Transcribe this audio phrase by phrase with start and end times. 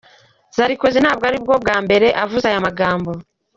[0.55, 3.11] Sarkozy ntabwo ari bwo bwa mbere avuze aya magambo.